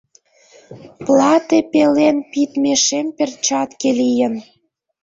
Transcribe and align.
Плате 1.05 1.59
пелен 1.71 2.17
пидме 2.31 2.73
шем 2.85 3.07
перчатке 3.17 3.89
лийын. 3.99 4.33